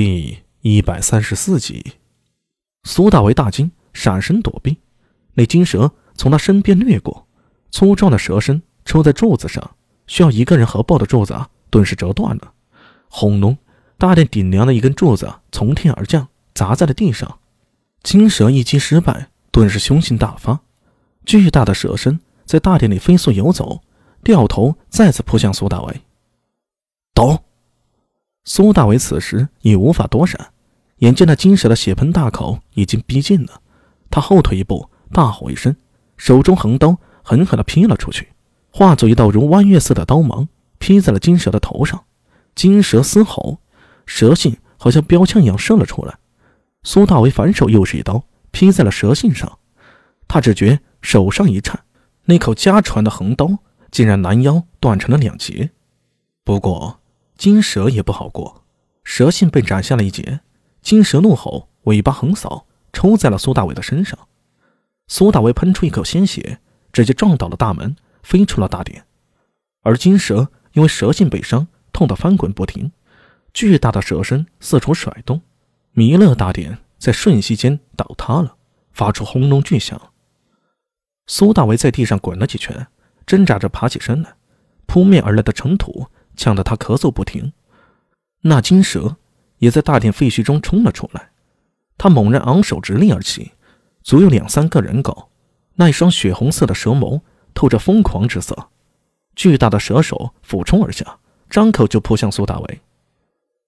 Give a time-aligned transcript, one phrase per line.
[0.00, 1.94] 第一百三十四集，
[2.84, 4.76] 苏大为大惊，闪身躲避。
[5.34, 7.26] 那金蛇从他身边掠过，
[7.72, 9.72] 粗壮的蛇身抽在柱子上，
[10.06, 12.52] 需要一个人合抱的柱子啊，顿时折断了。
[13.08, 13.58] 轰隆！
[13.96, 17.40] 大殿顶梁的一根柱子从天而降，砸在了地上。
[18.04, 20.60] 金蛇一击失败，顿时凶性大发，
[21.26, 23.82] 巨大的蛇身在大殿里飞速游走，
[24.22, 26.02] 掉头再次扑向苏大为。
[27.12, 27.42] 抖！
[28.48, 30.52] 苏大为此时已无法躲闪，
[31.00, 33.60] 眼见那金蛇的血盆大口已经逼近了，
[34.08, 35.76] 他后退一步，大吼一声，
[36.16, 38.28] 手中横刀狠狠地劈了出去，
[38.70, 42.02] 化作一道如弯月似的刀芒，劈在了金蛇的头上。
[42.54, 43.58] 金蛇嘶吼，
[44.06, 46.16] 蛇信好像标枪一样射了出来。
[46.84, 49.58] 苏大为反手又是一刀劈在了蛇信上，
[50.26, 51.78] 他只觉手上一颤，
[52.24, 53.58] 那口家传的横刀
[53.90, 55.68] 竟然拦腰断成了两截。
[56.44, 56.97] 不过，
[57.38, 58.64] 金蛇也不好过，
[59.04, 60.40] 蛇信被斩下了一截，
[60.82, 64.18] 金蛇怒吼，尾巴横扫，抽在了苏大伟的身上。
[65.06, 66.58] 苏大伟喷出一口鲜血，
[66.92, 69.06] 直接撞倒了大门，飞出了大殿。
[69.82, 72.90] 而金蛇因为蛇信被伤，痛得翻滚不停，
[73.54, 75.40] 巨大的蛇身四处甩动，
[75.92, 78.56] 弥勒大殿在瞬息间倒塌了，
[78.90, 80.10] 发出轰隆巨响。
[81.28, 82.88] 苏大伟在地上滚了几圈，
[83.24, 84.34] 挣扎着爬起身来，
[84.86, 86.08] 扑面而来的尘土。
[86.38, 87.52] 呛得他咳嗽不停，
[88.42, 89.16] 那金蛇
[89.58, 91.30] 也在大殿废墟中冲了出来。
[91.98, 93.50] 他猛然昂首直立而起，
[94.04, 95.28] 足有两三个人高。
[95.74, 97.20] 那一双血红色的蛇眸
[97.52, 98.68] 透着疯狂之色，
[99.34, 101.18] 巨大的蛇手俯冲而下，
[101.50, 102.80] 张口就扑向苏大为。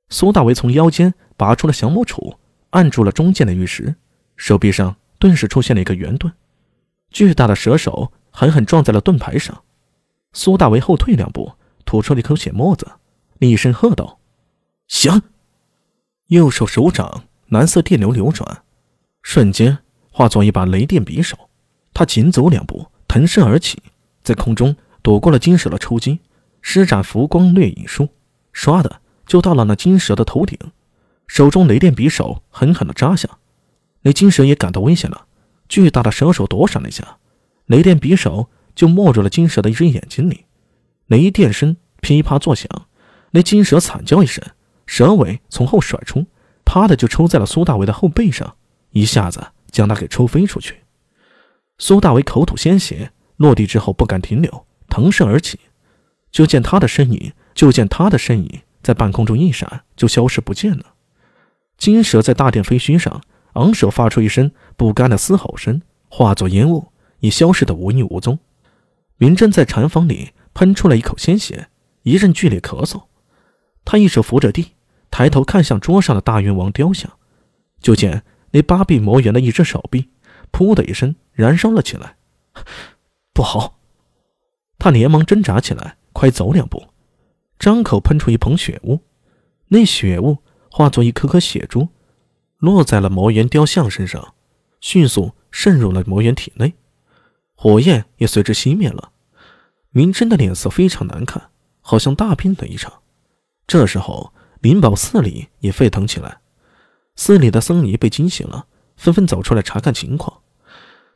[0.08, 2.36] 苏大为从腰间拔出了降魔杵，
[2.70, 3.96] 按住了中间的玉石，
[4.36, 6.32] 手臂上顿时出现了一个圆盾。
[7.10, 9.64] 巨大的蛇手狠狠撞在了盾牌上，
[10.32, 11.52] 苏大为后退两步。
[11.90, 12.86] 吐出了一口血沫子，
[13.38, 14.20] 厉声喝道
[14.86, 15.22] ：“行！”
[16.30, 18.62] 右手手掌蓝色电流流转，
[19.22, 19.78] 瞬间
[20.12, 21.36] 化作一把雷电匕首。
[21.92, 23.82] 他紧走两步，腾身而起，
[24.22, 26.20] 在空中躲过了金蛇的抽击，
[26.62, 28.08] 施展浮光掠影术，
[28.54, 30.56] 唰的就到了那金蛇的头顶。
[31.26, 33.28] 手中雷电匕首狠狠地扎下，
[34.02, 35.26] 那金蛇也感到危险了，
[35.68, 37.18] 巨大的蛇手躲闪了一下，
[37.66, 40.44] 雷电匕首就没入了金蛇的一只眼睛里。
[41.10, 42.70] 雷电声噼啪作响，
[43.32, 44.44] 那金蛇惨叫一声，
[44.86, 46.24] 蛇尾从后甩出，
[46.64, 48.54] 啪的就抽在了苏大伟的后背上，
[48.92, 50.84] 一下子将他给抽飞出去。
[51.78, 55.58] 苏大为口吐鲜血，落地之后不敢停留，腾身而起，
[56.30, 60.94] 就见他的身影，就见他的身影在半空中一闪，就消失不见了。
[61.76, 63.20] 金蛇在大殿废墟上
[63.54, 68.38] 昂首发出一声不甘的嘶吼声，化作烟雾，已消失得无影无踪。
[69.18, 70.30] 云真在禅房里。
[70.54, 71.68] 喷出了一口鲜血，
[72.02, 73.04] 一阵剧烈咳嗽。
[73.84, 74.72] 他一手扶着地，
[75.10, 77.10] 抬头看向桌上的大元王雕像，
[77.80, 80.08] 就见那八臂魔猿的一只手臂，
[80.52, 82.16] 噗的一声燃烧了起来。
[83.32, 83.78] 不好！
[84.78, 86.88] 他连忙挣扎起来，快走两步，
[87.58, 89.00] 张口喷出一捧血雾。
[89.68, 90.38] 那血雾
[90.70, 91.88] 化作一颗颗血珠，
[92.58, 94.34] 落在了魔猿雕像身上，
[94.80, 96.74] 迅速渗入了魔猿体内，
[97.54, 99.12] 火焰也随之熄灭了。
[99.90, 103.02] 明真的脸色非常难看，好像大病了一场。
[103.66, 106.40] 这时候，灵宝寺里也沸腾起来，
[107.16, 110.42] 寺里的僧尼被惊醒了，纷纷走出来查看情况。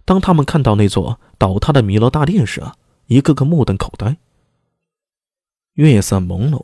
[0.04, 2.62] 当他们看到那座倒塌的弥勒大殿时，
[3.06, 4.16] 一个个目瞪口呆。
[5.74, 6.60] 月色朦胧，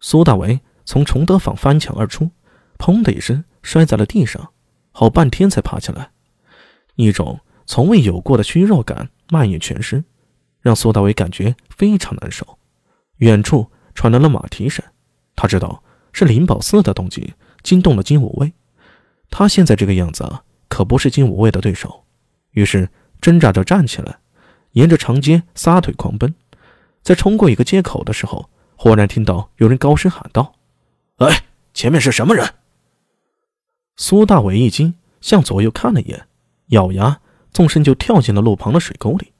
[0.00, 2.30] 苏大为从崇德坊翻墙而出，
[2.78, 4.52] 砰的一声摔在了地上，
[4.92, 6.10] 好半天才爬起来。
[6.94, 10.04] 一种从未有过的虚弱感蔓延全身。
[10.66, 12.58] 让苏大伟感觉非常难受。
[13.18, 14.84] 远处传来了马蹄声，
[15.36, 15.80] 他知道
[16.12, 17.32] 是灵宝寺的动静
[17.62, 18.52] 惊动了金武卫。
[19.30, 22.02] 他现在这个样子啊，可不是金武卫的对手。
[22.50, 22.90] 于是
[23.20, 24.18] 挣扎着站起来，
[24.72, 26.34] 沿着长街撒腿狂奔。
[27.00, 30.54] 在冲过一个街口的时候，忽然听到有人高声喊道
[31.18, 32.54] ：“哎，前面是什么人？”
[33.94, 36.26] 苏大伟一惊，向左右看了一眼，
[36.70, 37.20] 咬牙
[37.52, 39.32] 纵身就跳进了路旁的水沟里。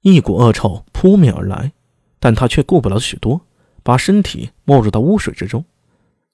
[0.00, 1.72] 一股恶臭扑面而来，
[2.20, 3.40] 但他却顾不了许多，
[3.82, 5.64] 把身体没入到污水之中。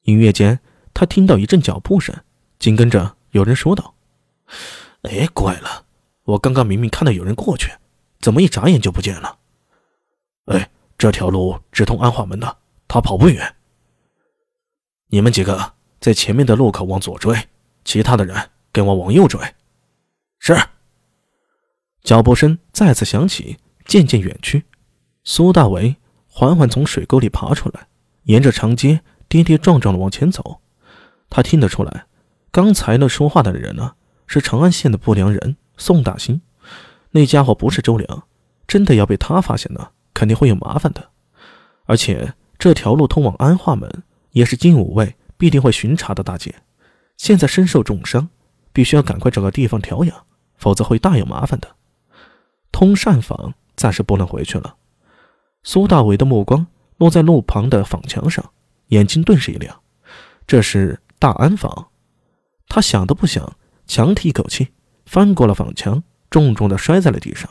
[0.02, 0.60] 隐约间，
[0.92, 2.14] 他听到一阵脚步声，
[2.58, 3.94] 紧跟着有人说道
[5.02, 5.86] ：“哎，怪了，
[6.24, 7.72] 我刚刚明明看到有人过去，
[8.20, 9.38] 怎么一眨眼就不见了？
[10.46, 13.56] 哎，这条路直通安化门的，他跑不远。
[15.08, 17.48] 你们几个在前面的路口往左追，
[17.84, 19.40] 其他的人跟我往右追。”
[20.38, 20.54] 是。
[22.04, 23.56] 脚步声再次响起，
[23.86, 24.64] 渐渐远去。
[25.24, 25.96] 苏大为
[26.28, 27.88] 缓缓从水沟里爬出来，
[28.24, 30.60] 沿着长街跌跌撞撞的往前走。
[31.30, 32.04] 他听得出来，
[32.50, 33.94] 刚才那说话的人呢，
[34.26, 36.42] 是长安县的不良人宋大兴。
[37.12, 38.24] 那家伙不是周良，
[38.66, 41.08] 真的要被他发现了，肯定会有麻烦的。
[41.86, 44.02] 而且这条路通往安化门，
[44.32, 46.54] 也是金吾卫必定会巡查的大街。
[47.16, 48.28] 现在身受重伤，
[48.74, 50.26] 必须要赶快找个地方调养，
[50.58, 51.76] 否则会大有麻烦的。
[52.74, 54.74] 通善坊暂时不能回去了。
[55.62, 56.66] 苏大伟的目光
[56.96, 58.50] 落在路旁的坊墙上，
[58.88, 59.80] 眼睛顿时一亮。
[60.44, 61.86] 这是大安坊。
[62.66, 63.56] 他想都不想，
[63.86, 64.72] 强提一口气，
[65.06, 67.48] 翻过了坊墙，重重的摔在了地上。